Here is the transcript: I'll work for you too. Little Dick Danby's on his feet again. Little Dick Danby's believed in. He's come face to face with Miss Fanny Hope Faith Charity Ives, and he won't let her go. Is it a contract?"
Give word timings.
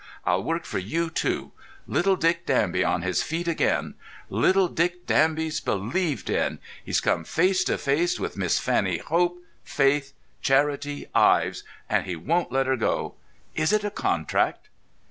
I'll 0.25 0.41
work 0.43 0.65
for 0.65 0.79
you 0.79 1.11
too. 1.11 1.51
Little 1.85 2.15
Dick 2.15 2.47
Danby's 2.47 2.85
on 2.85 3.03
his 3.03 3.21
feet 3.21 3.47
again. 3.47 3.93
Little 4.31 4.67
Dick 4.67 5.05
Danby's 5.05 5.59
believed 5.59 6.27
in. 6.27 6.57
He's 6.83 6.99
come 6.99 7.23
face 7.23 7.63
to 7.65 7.77
face 7.77 8.19
with 8.19 8.35
Miss 8.35 8.57
Fanny 8.57 8.97
Hope 8.97 9.43
Faith 9.63 10.13
Charity 10.41 11.05
Ives, 11.13 11.63
and 11.87 12.07
he 12.07 12.15
won't 12.15 12.51
let 12.51 12.65
her 12.65 12.77
go. 12.77 13.13
Is 13.53 13.71
it 13.71 13.83
a 13.83 13.91
contract?" 13.91 14.69